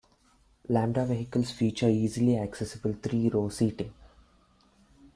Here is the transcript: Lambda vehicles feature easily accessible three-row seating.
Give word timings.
Lambda 0.69 1.05
vehicles 1.05 1.51
feature 1.51 1.87
easily 1.87 2.35
accessible 2.35 2.93
three-row 2.93 3.49
seating. 3.49 3.93